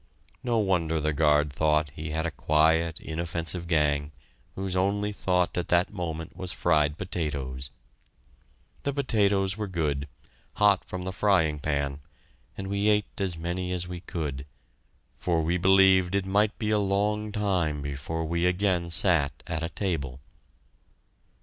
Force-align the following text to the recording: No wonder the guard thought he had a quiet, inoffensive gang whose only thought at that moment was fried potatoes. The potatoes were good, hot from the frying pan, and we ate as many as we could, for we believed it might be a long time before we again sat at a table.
No 0.43 0.57
wonder 0.57 0.99
the 0.99 1.13
guard 1.13 1.53
thought 1.53 1.91
he 1.91 2.09
had 2.09 2.25
a 2.25 2.31
quiet, 2.31 2.99
inoffensive 2.99 3.67
gang 3.67 4.11
whose 4.55 4.75
only 4.75 5.13
thought 5.13 5.55
at 5.55 5.67
that 5.67 5.93
moment 5.93 6.35
was 6.35 6.51
fried 6.51 6.97
potatoes. 6.97 7.69
The 8.81 8.93
potatoes 8.93 9.57
were 9.57 9.67
good, 9.67 10.07
hot 10.55 10.83
from 10.85 11.03
the 11.03 11.13
frying 11.13 11.59
pan, 11.59 11.99
and 12.57 12.65
we 12.67 12.87
ate 12.89 13.05
as 13.21 13.37
many 13.37 13.71
as 13.73 13.87
we 13.87 13.99
could, 13.99 14.47
for 15.19 15.41
we 15.43 15.57
believed 15.59 16.15
it 16.15 16.25
might 16.25 16.57
be 16.57 16.71
a 16.71 16.79
long 16.79 17.31
time 17.31 17.83
before 17.83 18.25
we 18.25 18.47
again 18.47 18.89
sat 18.89 19.43
at 19.45 19.61
a 19.61 19.69
table. 19.69 20.19